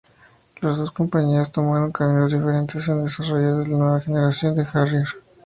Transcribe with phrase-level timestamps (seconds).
[0.61, 5.05] Las dos compañías tomaron caminos diferentes en desarrollo del la nueva generación del Harrier.